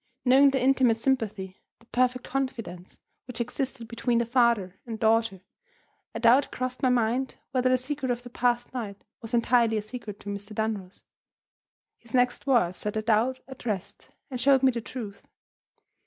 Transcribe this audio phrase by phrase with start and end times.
[0.25, 5.41] Knowing the intimate sympathy, the perfect confidence, which existed between the father and daughter,
[6.15, 9.81] a doubt crossed my mind whether the secret of the past night was entirely a
[9.83, 10.55] secret to Mr.
[10.55, 11.03] Dunross.
[11.99, 15.27] His next words set that doubt at rest, and showed me the truth.